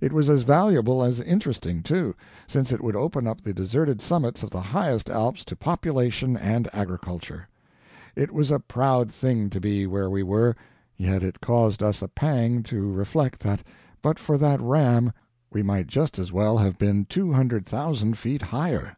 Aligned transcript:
It 0.00 0.12
was 0.12 0.28
as 0.28 0.42
valuable 0.42 1.04
as 1.04 1.20
interesting, 1.20 1.84
too, 1.84 2.16
since 2.48 2.72
it 2.72 2.82
would 2.82 2.96
open 2.96 3.28
up 3.28 3.40
the 3.42 3.54
deserted 3.54 4.00
summits 4.00 4.42
of 4.42 4.50
the 4.50 4.60
highest 4.60 5.08
Alps 5.08 5.44
to 5.44 5.54
population 5.54 6.36
and 6.36 6.68
agriculture. 6.74 7.46
It 8.16 8.32
was 8.32 8.50
a 8.50 8.58
proud 8.58 9.12
thing 9.12 9.50
to 9.50 9.60
be 9.60 9.86
where 9.86 10.10
we 10.10 10.24
were, 10.24 10.56
yet 10.96 11.22
it 11.22 11.40
caused 11.40 11.80
us 11.80 12.02
a 12.02 12.08
pang 12.08 12.64
to 12.64 12.90
reflect 12.90 13.38
that 13.44 13.62
but 14.02 14.18
for 14.18 14.36
that 14.36 14.60
ram 14.60 15.12
we 15.52 15.62
might 15.62 15.86
just 15.86 16.18
as 16.18 16.32
well 16.32 16.58
have 16.58 16.76
been 16.76 17.04
two 17.04 17.32
hundred 17.32 17.64
thousand 17.64 18.18
feet 18.18 18.42
higher. 18.42 18.96